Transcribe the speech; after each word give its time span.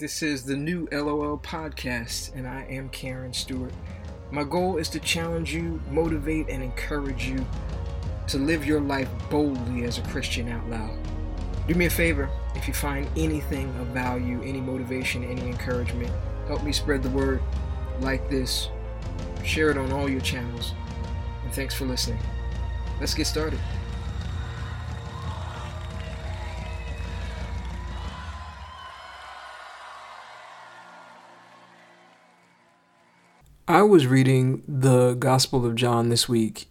This 0.00 0.22
is 0.22 0.44
the 0.44 0.56
new 0.56 0.88
LOL 0.90 1.36
podcast, 1.36 2.34
and 2.34 2.48
I 2.48 2.62
am 2.70 2.88
Karen 2.88 3.34
Stewart. 3.34 3.74
My 4.30 4.44
goal 4.44 4.78
is 4.78 4.88
to 4.88 4.98
challenge 4.98 5.52
you, 5.52 5.78
motivate, 5.90 6.48
and 6.48 6.62
encourage 6.62 7.26
you 7.26 7.46
to 8.28 8.38
live 8.38 8.64
your 8.64 8.80
life 8.80 9.10
boldly 9.28 9.84
as 9.84 9.98
a 9.98 10.02
Christian 10.04 10.48
out 10.48 10.66
loud. 10.70 10.96
Do 11.68 11.74
me 11.74 11.84
a 11.84 11.90
favor 11.90 12.30
if 12.54 12.66
you 12.66 12.72
find 12.72 13.10
anything 13.14 13.68
of 13.78 13.88
value, 13.88 14.40
any 14.42 14.62
motivation, 14.62 15.22
any 15.22 15.42
encouragement, 15.42 16.10
help 16.46 16.62
me 16.62 16.72
spread 16.72 17.02
the 17.02 17.10
word 17.10 17.42
like 18.00 18.30
this, 18.30 18.70
share 19.44 19.68
it 19.68 19.76
on 19.76 19.92
all 19.92 20.08
your 20.08 20.22
channels, 20.22 20.72
and 21.44 21.52
thanks 21.52 21.74
for 21.74 21.84
listening. 21.84 22.20
Let's 23.00 23.12
get 23.12 23.26
started. 23.26 23.60
I 33.70 33.82
was 33.82 34.08
reading 34.08 34.64
the 34.66 35.14
Gospel 35.14 35.64
of 35.64 35.76
John 35.76 36.08
this 36.08 36.28
week, 36.28 36.66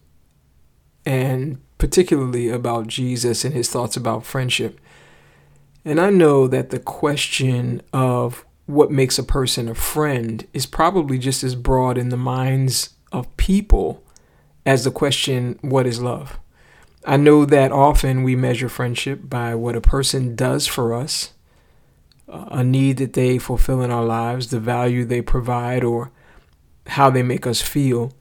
and 1.06 1.58
particularly 1.78 2.50
about 2.50 2.88
Jesus 2.88 3.42
and 3.42 3.54
his 3.54 3.70
thoughts 3.70 3.96
about 3.96 4.26
friendship. 4.26 4.78
And 5.82 5.98
I 5.98 6.10
know 6.10 6.46
that 6.46 6.68
the 6.68 6.78
question 6.78 7.80
of 7.94 8.44
what 8.66 8.90
makes 8.90 9.18
a 9.18 9.22
person 9.22 9.66
a 9.66 9.74
friend 9.74 10.46
is 10.52 10.66
probably 10.66 11.16
just 11.16 11.42
as 11.42 11.54
broad 11.54 11.96
in 11.96 12.10
the 12.10 12.18
minds 12.18 12.90
of 13.12 13.34
people 13.38 14.04
as 14.66 14.84
the 14.84 14.90
question, 14.90 15.58
what 15.62 15.86
is 15.86 16.02
love? 16.02 16.38
I 17.06 17.16
know 17.16 17.46
that 17.46 17.72
often 17.72 18.24
we 18.24 18.36
measure 18.36 18.68
friendship 18.68 19.20
by 19.24 19.54
what 19.54 19.74
a 19.74 19.80
person 19.80 20.36
does 20.36 20.66
for 20.66 20.92
us, 20.92 21.32
a 22.28 22.62
need 22.62 22.98
that 22.98 23.14
they 23.14 23.38
fulfill 23.38 23.80
in 23.80 23.90
our 23.90 24.04
lives, 24.04 24.48
the 24.48 24.60
value 24.60 25.06
they 25.06 25.22
provide, 25.22 25.82
or 25.82 26.12
how 26.90 27.10
they 27.10 27.22
make 27.22 27.46
us 27.46 27.60
feel. 27.60 28.12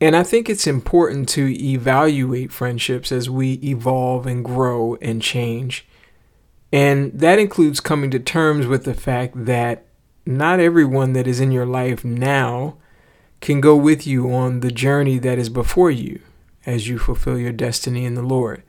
And 0.00 0.14
I 0.14 0.22
think 0.22 0.48
it's 0.50 0.66
important 0.66 1.28
to 1.30 1.46
evaluate 1.46 2.52
friendships 2.52 3.10
as 3.10 3.30
we 3.30 3.54
evolve 3.62 4.26
and 4.26 4.44
grow 4.44 4.96
and 5.00 5.22
change. 5.22 5.86
And 6.72 7.12
that 7.18 7.38
includes 7.38 7.80
coming 7.80 8.10
to 8.10 8.18
terms 8.18 8.66
with 8.66 8.84
the 8.84 8.94
fact 8.94 9.46
that 9.46 9.86
not 10.26 10.60
everyone 10.60 11.12
that 11.12 11.26
is 11.26 11.40
in 11.40 11.52
your 11.52 11.66
life 11.66 12.04
now 12.04 12.76
can 13.40 13.60
go 13.60 13.76
with 13.76 14.06
you 14.06 14.32
on 14.32 14.60
the 14.60 14.72
journey 14.72 15.18
that 15.18 15.38
is 15.38 15.48
before 15.48 15.90
you 15.90 16.20
as 16.66 16.88
you 16.88 16.98
fulfill 16.98 17.38
your 17.38 17.52
destiny 17.52 18.04
in 18.04 18.14
the 18.14 18.22
Lord. 18.22 18.62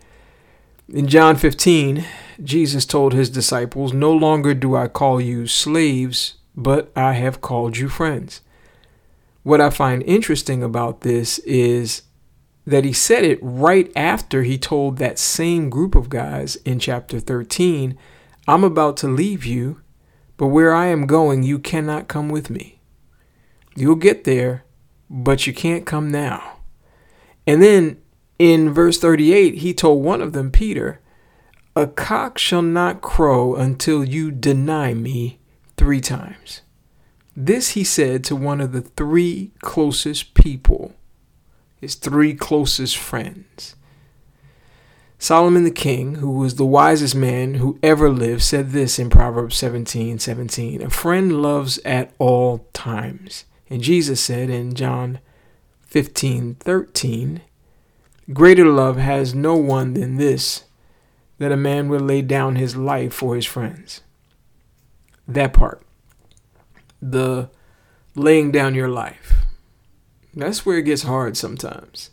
In 0.88 1.08
John 1.08 1.36
15, 1.36 2.06
Jesus 2.44 2.86
told 2.86 3.14
his 3.14 3.30
disciples, 3.30 3.94
No 3.94 4.12
longer 4.12 4.54
do 4.54 4.76
I 4.76 4.88
call 4.88 5.20
you 5.20 5.48
slaves, 5.48 6.36
but 6.56 6.92
I 6.96 7.14
have 7.14 7.42
called 7.42 7.78
you 7.78 7.90
friends. 7.90 8.42
What 9.44 9.62
I 9.62 9.70
find 9.70 10.02
interesting 10.04 10.64
about 10.64 11.02
this 11.02 11.40
is 11.40 12.04
that 12.66 12.84
he 12.84 12.94
said 12.94 13.24
it 13.24 13.40
right 13.42 13.92
after 13.96 14.44
he 14.44 14.58
told 14.58 14.98
that 14.98 15.20
same 15.20 15.70
group 15.70 15.94
of 15.96 16.10
guys 16.10 16.56
in 16.58 16.80
chapter 16.80 17.20
13, 17.20 17.98
I'm 18.48 18.64
about 18.64 18.98
to 18.98 19.08
leave 19.08 19.46
you, 19.46 19.82
but 20.38 20.48
where 20.48 20.74
I 20.74 20.88
am 20.88 21.06
going, 21.06 21.44
you 21.44 21.60
cannot 21.60 22.08
come 22.08 22.30
with 22.30 22.50
me. 22.50 22.80
You'll 23.76 23.96
get 23.96 24.24
there, 24.24 24.64
but 25.10 25.46
you 25.46 25.54
can't 25.54 25.86
come 25.86 26.10
now. 26.10 26.60
And 27.46 27.62
then 27.62 28.02
in 28.40 28.74
verse 28.74 28.98
38, 28.98 29.56
he 29.56 29.74
told 29.74 30.04
one 30.04 30.22
of 30.22 30.34
them, 30.34 30.50
Peter, 30.52 31.00
A 31.76 31.86
cock 31.86 32.38
shall 32.38 32.62
not 32.62 33.02
crow 33.02 33.56
until 33.56 34.04
you 34.04 34.32
deny 34.32 34.94
me 34.94 35.40
three 35.78 36.02
times. 36.02 36.62
This 37.36 37.72
he 37.72 37.84
said 37.84 38.24
to 38.26 38.36
one 38.36 38.62
of 38.62 38.72
the 38.72 38.82
three 38.82 39.52
closest 39.62 40.34
people, 40.34 40.94
his 41.82 41.96
three 41.96 42.34
closest 42.34 42.98
friends. 42.98 43.76
Solomon 45.18 45.64
the 45.64 45.72
king, 45.72 46.16
who 46.16 46.32
was 46.32 46.56
the 46.56 46.66
wisest 46.66 47.16
man 47.16 47.56
who 47.56 47.80
ever 47.82 48.10
lived, 48.10 48.44
said 48.44 48.72
this 48.72 49.00
in 49.00 49.10
Proverbs 49.10 49.58
17 49.58 50.20
17. 50.20 50.82
A 50.82 50.90
friend 50.90 51.42
loves 51.42 51.80
at 51.80 52.12
all 52.20 52.68
times. 52.74 53.46
And 53.70 53.82
Jesus 53.82 54.22
said 54.22 54.50
in 54.50 54.76
John 54.76 55.20
15 55.82 56.56
13, 56.56 57.42
Greater 58.34 58.66
love 58.66 58.98
has 58.98 59.34
no 59.34 59.56
one 59.56 59.94
than 59.94 60.18
this, 60.18 60.66
that 61.38 61.52
a 61.52 61.58
man 61.58 61.90
will 61.90 62.00
lay 62.00 62.22
down 62.22 62.56
his 62.56 62.76
life 62.76 63.14
for 63.14 63.36
his 63.36 63.46
friends. 63.46 64.02
That 65.28 65.54
part 65.54 65.86
the 67.12 67.50
laying 68.16 68.52
down 68.52 68.76
your 68.76 68.90
life. 68.90 69.46
That's 70.34 70.66
where 70.66 70.78
it 70.80 70.84
gets 70.84 71.04
hard 71.04 71.38
sometimes. 71.38 72.12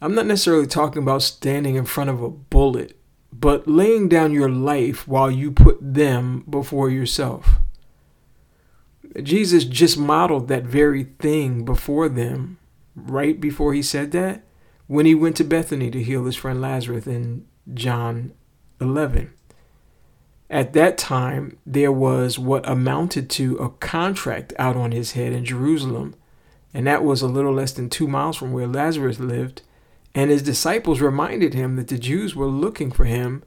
I'm 0.00 0.14
not 0.14 0.26
necessarily 0.26 0.66
talking 0.66 1.02
about 1.02 1.22
standing 1.22 1.76
in 1.76 1.84
front 1.86 2.10
of 2.10 2.22
a 2.22 2.30
bullet, 2.30 2.98
but 3.32 3.68
laying 3.68 4.08
down 4.08 4.32
your 4.32 4.48
life 4.48 5.06
while 5.06 5.30
you 5.30 5.50
put 5.50 5.78
them 5.80 6.44
before 6.48 6.90
yourself. 6.90 7.56
Jesus 9.22 9.64
just 9.64 9.96
modeled 9.96 10.48
that 10.48 10.64
very 10.64 11.04
thing 11.04 11.64
before 11.64 12.08
them, 12.08 12.58
right 12.94 13.40
before 13.40 13.72
he 13.72 13.82
said 13.82 14.12
that, 14.12 14.42
when 14.86 15.06
he 15.06 15.14
went 15.14 15.36
to 15.36 15.44
Bethany 15.44 15.90
to 15.90 16.02
heal 16.02 16.24
his 16.24 16.36
friend 16.36 16.60
Lazarus 16.60 17.06
in 17.06 17.46
John 17.72 18.32
11. 18.80 19.32
At 20.48 20.74
that 20.74 20.96
time, 20.96 21.58
there 21.66 21.90
was 21.90 22.38
what 22.38 22.68
amounted 22.68 23.28
to 23.30 23.56
a 23.56 23.70
contract 23.70 24.52
out 24.58 24.76
on 24.76 24.92
his 24.92 25.12
head 25.12 25.32
in 25.32 25.44
Jerusalem, 25.44 26.14
and 26.72 26.86
that 26.86 27.02
was 27.02 27.20
a 27.20 27.26
little 27.26 27.52
less 27.52 27.72
than 27.72 27.90
two 27.90 28.06
miles 28.06 28.36
from 28.36 28.52
where 28.52 28.68
Lazarus 28.68 29.18
lived. 29.18 29.62
And 30.14 30.30
his 30.30 30.42
disciples 30.42 31.00
reminded 31.00 31.52
him 31.52 31.76
that 31.76 31.88
the 31.88 31.98
Jews 31.98 32.34
were 32.34 32.46
looking 32.46 32.90
for 32.90 33.04
him 33.04 33.42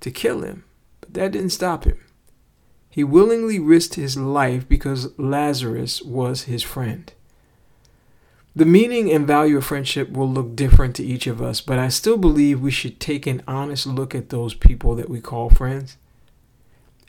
to 0.00 0.10
kill 0.10 0.42
him, 0.42 0.64
but 1.00 1.14
that 1.14 1.32
didn't 1.32 1.50
stop 1.50 1.84
him. 1.84 1.98
He 2.90 3.04
willingly 3.04 3.58
risked 3.58 3.94
his 3.94 4.16
life 4.16 4.68
because 4.68 5.16
Lazarus 5.18 6.02
was 6.02 6.42
his 6.42 6.62
friend. 6.62 7.12
The 8.56 8.66
meaning 8.66 9.10
and 9.12 9.26
value 9.26 9.56
of 9.56 9.64
friendship 9.64 10.10
will 10.10 10.28
look 10.28 10.56
different 10.56 10.96
to 10.96 11.04
each 11.04 11.28
of 11.28 11.40
us, 11.40 11.60
but 11.60 11.78
I 11.78 11.88
still 11.88 12.18
believe 12.18 12.60
we 12.60 12.72
should 12.72 12.98
take 12.98 13.26
an 13.26 13.42
honest 13.46 13.86
look 13.86 14.14
at 14.14 14.30
those 14.30 14.54
people 14.54 14.96
that 14.96 15.08
we 15.08 15.20
call 15.20 15.48
friends 15.48 15.96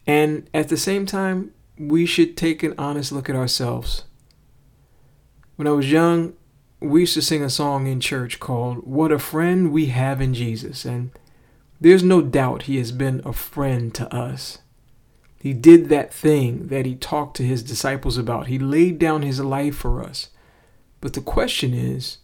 and 0.06 0.50
at 0.53 0.69
the 0.69 0.78
same 0.78 1.06
time, 1.06 1.51
we 1.78 2.06
should 2.06 2.38
take 2.38 2.63
an 2.63 2.75
honest 2.78 3.12
look 3.12 3.29
at 3.29 3.35
ourselves. 3.35 4.06
When 5.56 5.67
I 5.67 5.72
was 5.72 5.91
young, 5.91 6.34
we 6.79 7.01
used 7.01 7.13
to 7.13 7.22
sing 7.22 7.44
a 7.44 7.50
song 7.50 7.88
in 7.88 8.00
church 8.00 8.39
called 8.39 8.88
What 8.88 9.12
a 9.12 9.19
Friend 9.19 9.72
We 9.72 9.88
Have 9.88 10.19
in 10.19 10.34
Jesus. 10.34 10.85
And 10.85 11.12
there's 11.79 12.03
no 12.03 12.22
doubt 12.22 12.63
he 12.63 12.78
has 12.78 12.91
been 12.91 13.22
a 13.23 13.34
friend 13.34 13.94
to 13.95 14.13
us. 14.13 14.59
He 15.39 15.53
did 15.53 15.89
that 15.89 16.13
thing 16.13 16.68
that 16.68 16.85
he 16.85 16.95
talked 16.95 17.38
to 17.38 17.44
his 17.44 17.63
disciples 17.63 18.18
about. 18.18 18.47
He 18.47 18.59
laid 18.59 19.00
down 19.00 19.22
his 19.22 19.39
life 19.39 19.75
for 19.75 20.03
us. 20.03 20.29
But 21.00 21.13
the 21.13 21.22
question 21.22 21.73
is, 21.73 22.18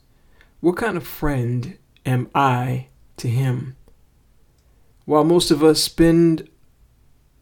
what 0.59 0.77
kind 0.77 0.97
of 0.97 1.05
friend 1.05 1.77
am 2.05 2.29
I 2.33 2.87
to 3.17 3.27
him? 3.27 3.75
While 5.05 5.23
most 5.23 5.51
of 5.51 5.63
us 5.63 5.81
spend 5.81 6.47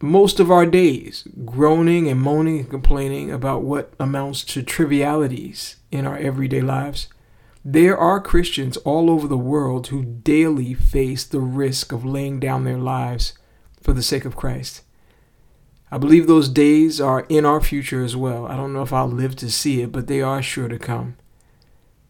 most 0.06 0.40
of 0.40 0.52
our 0.52 0.66
days 0.66 1.28
groaning 1.46 2.08
and 2.08 2.20
moaning 2.20 2.60
and 2.60 2.70
complaining 2.70 3.32
about 3.32 3.64
what 3.64 3.94
amounts 4.00 4.44
to 4.44 4.64
trivialities 4.64 5.78
in 5.92 6.06
our 6.06 6.18
everyday 6.18 6.62
lives. 6.62 7.08
There 7.64 7.98
are 7.98 8.22
Christians 8.22 8.78
all 8.78 9.10
over 9.10 9.28
the 9.28 9.38
world 9.38 9.88
who 9.88 10.04
daily 10.04 10.74
face 10.74 11.24
the 11.24 11.40
risk 11.40 11.92
of 11.92 12.06
laying 12.06 12.40
down 12.40 12.64
their 12.64 12.78
lives 12.78 13.34
for 13.82 13.94
the 13.94 14.04
sake 14.04 14.26
of 14.26 14.36
Christ. 14.36 14.84
I 15.92 15.98
believe 15.98 16.28
those 16.28 16.50
days 16.50 17.00
are 17.00 17.26
in 17.30 17.46
our 17.46 17.62
future 17.62 18.04
as 18.04 18.16
well. 18.16 18.46
I 18.48 18.56
don't 18.56 18.74
know 18.74 18.82
if 18.82 18.94
I'll 18.94 19.08
live 19.08 19.36
to 19.38 19.50
see 19.50 19.82
it, 19.82 19.92
but 19.92 20.08
they 20.08 20.22
are 20.22 20.42
sure 20.42 20.68
to 20.68 20.78
come. 20.78 21.16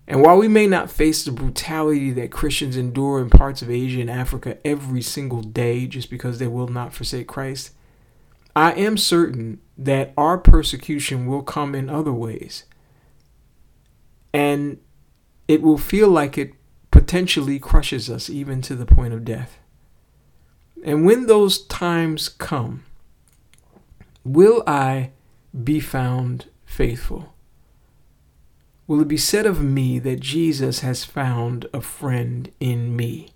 And 0.07 0.21
while 0.21 0.38
we 0.38 0.48
may 0.48 0.68
not 0.68 0.91
face 0.91 1.24
the 1.24 1.31
brutality 1.31 2.12
that 2.12 2.31
Christians 2.31 2.77
endure 2.77 3.19
in 3.19 3.30
parts 3.30 3.62
of 3.62 3.69
Asia 3.69 4.01
and 4.01 4.09
Africa 4.09 4.57
every 4.65 5.01
single 5.01 5.41
day 5.41 5.88
just 5.88 6.09
because 6.09 6.38
they 6.39 6.48
will 6.48 6.68
not 6.68 6.94
forsake 6.94 7.27
Christ, 7.27 7.71
I 8.56 8.72
am 8.74 8.98
certain 8.98 9.60
that 9.78 10.13
our 10.18 10.38
persecution 10.38 11.28
will 11.28 11.44
come 11.44 11.75
in 11.75 11.90
other 11.90 12.13
ways. 12.13 12.63
And 14.34 14.80
it 15.48 15.62
will 15.62 15.78
feel 15.78 16.10
like 16.10 16.38
it 16.38 16.54
potentially 16.92 17.60
crushes 17.60 18.10
us 18.10 18.30
even 18.30 18.62
to 18.62 18.75
the 18.75 18.86
point 18.86 19.13
of 19.13 19.25
death. 19.25 19.60
And 20.84 21.06
when 21.06 21.28
those 21.28 21.66
times 21.66 22.30
come, 22.30 22.86
will 24.24 24.63
I 24.66 25.12
be 25.63 25.80
found 25.80 26.46
faithful? 26.66 27.34
Will 28.88 29.01
it 29.01 29.08
be 29.08 29.18
said 29.18 29.46
of 29.46 29.63
me 29.63 30.00
that 30.00 30.19
Jesus 30.19 30.80
has 30.81 31.04
found 31.04 31.66
a 31.74 31.81
friend 31.81 32.51
in 32.60 32.96
me? 32.96 33.35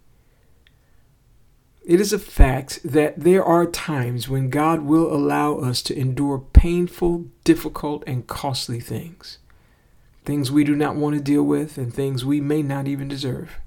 It 1.85 1.99
is 1.99 2.13
a 2.13 2.19
fact 2.19 2.81
that 2.83 3.21
there 3.21 3.43
are 3.43 3.65
times 3.65 4.29
when 4.29 4.49
God 4.49 4.81
will 4.81 5.11
allow 5.11 5.55
us 5.55 5.81
to 5.83 5.97
endure 5.97 6.39
painful, 6.39 7.25
difficult, 7.43 8.03
and 8.05 8.27
costly 8.27 8.79
things. 8.79 9.39
Things 10.25 10.51
we 10.51 10.63
do 10.63 10.75
not 10.75 10.95
want 10.95 11.15
to 11.15 11.21
deal 11.21 11.43
with 11.43 11.77
and 11.77 11.93
things 11.93 12.23
we 12.23 12.41
may 12.41 12.61
not 12.61 12.87
even 12.87 13.07
deserve. 13.07 13.59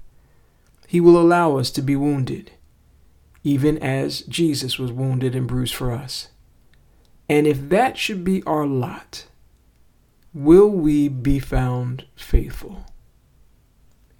He 0.87 1.01
will 1.01 1.19
allow 1.19 1.57
us 1.57 1.71
to 1.71 1.81
be 1.81 1.95
wounded, 1.95 2.51
even 3.43 3.77
as 3.79 4.21
Jesus 4.21 4.77
was 4.77 4.91
wounded 4.91 5.35
and 5.35 5.47
bruised 5.47 5.75
for 5.75 5.91
us. 5.91 6.29
And 7.27 7.47
if 7.47 7.69
that 7.69 7.97
should 7.97 8.23
be 8.23 8.43
our 8.43 8.65
lot, 8.65 9.25
will 10.33 10.69
we 10.69 11.07
be 11.07 11.39
found 11.39 12.05
faithful? 12.15 12.85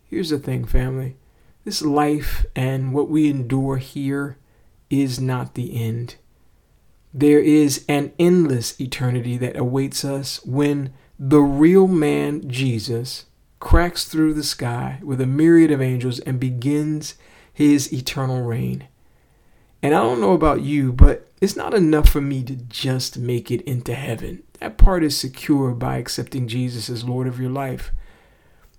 Here's 0.03 0.29
the 0.29 0.39
thing, 0.39 0.65
family. 0.65 1.15
This 1.63 1.81
life 1.81 2.45
and 2.55 2.93
what 2.93 3.09
we 3.09 3.29
endure 3.29 3.77
here 3.77 4.37
is 4.89 5.19
not 5.19 5.53
the 5.53 5.81
end. 5.81 6.15
There 7.13 7.39
is 7.39 7.85
an 7.87 8.11
endless 8.19 8.79
eternity 8.81 9.37
that 9.37 9.55
awaits 9.55 10.03
us 10.03 10.43
when 10.45 10.93
the 11.17 11.41
real 11.41 11.87
man, 11.87 12.49
Jesus, 12.49 13.25
cracks 13.59 14.05
through 14.05 14.33
the 14.33 14.43
sky 14.43 14.99
with 15.03 15.21
a 15.21 15.25
myriad 15.25 15.71
of 15.71 15.81
angels 15.81 16.19
and 16.19 16.39
begins 16.39 17.15
his 17.53 17.93
eternal 17.93 18.41
reign. 18.41 18.87
And 19.81 19.93
I 19.93 20.01
don't 20.01 20.21
know 20.21 20.33
about 20.33 20.61
you, 20.61 20.91
but 20.91 21.27
it's 21.39 21.55
not 21.55 21.73
enough 21.73 22.09
for 22.09 22.21
me 22.21 22.43
to 22.43 22.55
just 22.55 23.17
make 23.17 23.51
it 23.51 23.61
into 23.61 23.93
heaven. 23.93 24.43
That 24.59 24.77
part 24.77 25.03
is 25.03 25.17
secure 25.17 25.71
by 25.71 25.97
accepting 25.97 26.47
Jesus 26.47 26.89
as 26.89 27.03
Lord 27.03 27.27
of 27.27 27.39
your 27.39 27.49
life. 27.49 27.91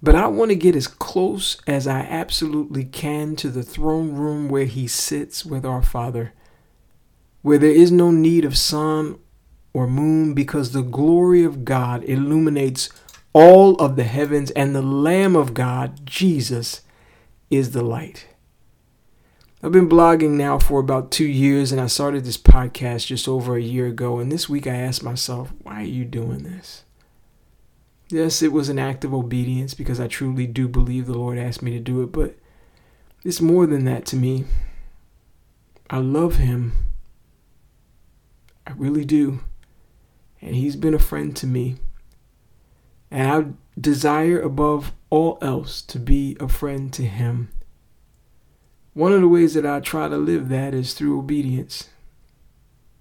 But 0.04 0.16
I 0.16 0.26
want 0.26 0.50
to 0.50 0.54
get 0.54 0.76
as 0.76 0.86
close 0.86 1.56
as 1.66 1.86
I 1.86 2.00
absolutely 2.00 2.84
can 2.84 3.36
to 3.36 3.48
the 3.48 3.62
throne 3.62 4.12
room 4.12 4.50
where 4.50 4.66
he 4.66 4.86
sits 4.86 5.46
with 5.46 5.64
our 5.64 5.80
Father, 5.80 6.34
where 7.40 7.56
there 7.56 7.70
is 7.70 7.90
no 7.90 8.10
need 8.10 8.44
of 8.44 8.54
sun 8.54 9.18
or 9.72 9.86
moon 9.86 10.34
because 10.34 10.72
the 10.72 10.82
glory 10.82 11.42
of 11.42 11.64
God 11.64 12.04
illuminates 12.04 12.90
all 13.32 13.76
of 13.76 13.96
the 13.96 14.04
heavens 14.04 14.50
and 14.50 14.74
the 14.74 14.82
Lamb 14.82 15.34
of 15.34 15.54
God, 15.54 16.04
Jesus, 16.04 16.82
is 17.48 17.70
the 17.70 17.82
light. 17.82 18.28
I've 19.62 19.72
been 19.72 19.88
blogging 19.88 20.32
now 20.32 20.58
for 20.58 20.80
about 20.80 21.12
two 21.12 21.24
years 21.24 21.72
and 21.72 21.80
I 21.80 21.86
started 21.86 22.26
this 22.26 22.36
podcast 22.36 23.06
just 23.06 23.26
over 23.26 23.56
a 23.56 23.62
year 23.62 23.86
ago. 23.86 24.18
And 24.18 24.30
this 24.30 24.50
week 24.50 24.66
I 24.66 24.74
asked 24.74 25.02
myself, 25.02 25.50
why 25.62 25.80
are 25.80 25.84
you 25.84 26.04
doing 26.04 26.42
this? 26.42 26.84
Yes, 28.14 28.42
it 28.42 28.52
was 28.52 28.68
an 28.68 28.78
act 28.78 29.04
of 29.04 29.12
obedience 29.12 29.74
because 29.74 29.98
I 29.98 30.06
truly 30.06 30.46
do 30.46 30.68
believe 30.68 31.06
the 31.06 31.18
Lord 31.18 31.36
asked 31.36 31.62
me 31.62 31.72
to 31.72 31.80
do 31.80 32.00
it, 32.00 32.12
but 32.12 32.36
it's 33.24 33.40
more 33.40 33.66
than 33.66 33.86
that 33.86 34.06
to 34.06 34.16
me. 34.16 34.44
I 35.90 35.98
love 35.98 36.36
Him. 36.36 36.74
I 38.68 38.70
really 38.76 39.04
do. 39.04 39.40
And 40.40 40.54
He's 40.54 40.76
been 40.76 40.94
a 40.94 40.98
friend 41.00 41.34
to 41.38 41.48
me. 41.48 41.74
And 43.10 43.32
I 43.32 43.80
desire 43.80 44.40
above 44.40 44.92
all 45.10 45.36
else 45.42 45.82
to 45.82 45.98
be 45.98 46.36
a 46.38 46.46
friend 46.46 46.92
to 46.92 47.02
Him. 47.02 47.48
One 48.92 49.12
of 49.12 49.22
the 49.22 49.28
ways 49.28 49.54
that 49.54 49.66
I 49.66 49.80
try 49.80 50.06
to 50.06 50.16
live 50.16 50.50
that 50.50 50.72
is 50.72 50.94
through 50.94 51.18
obedience. 51.18 51.88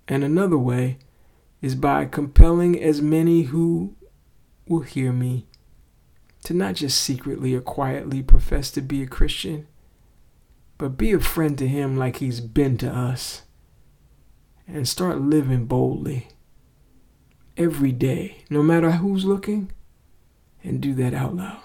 And 0.07 0.23
another 0.23 0.57
way 0.57 0.97
is 1.61 1.75
by 1.75 2.05
compelling 2.05 2.81
as 2.81 2.99
many 2.99 3.43
who 3.43 3.95
will 4.67 4.81
hear 4.81 5.11
me 5.11 5.47
to 6.43 6.53
not 6.53 6.75
just 6.75 7.01
secretly 7.01 7.53
or 7.55 7.61
quietly 7.61 8.21
profess 8.21 8.69
to 8.71 8.81
be 8.81 9.01
a 9.01 9.07
Christian, 9.07 9.67
but 10.77 10.97
be 10.97 11.11
a 11.13 11.19
friend 11.19 11.57
to 11.57 11.67
Him 11.67 11.97
like 11.97 12.17
He's 12.17 12.41
been 12.41 12.77
to 12.79 12.89
us, 12.89 13.43
and 14.67 14.87
start 14.87 15.21
living 15.21 15.65
boldly 15.65 16.29
every 17.57 17.91
day, 17.91 18.43
no 18.49 18.63
matter 18.63 18.91
who's 18.91 19.25
looking, 19.25 19.71
and 20.63 20.81
do 20.81 20.93
that 20.95 21.13
out 21.13 21.35
loud. 21.35 21.62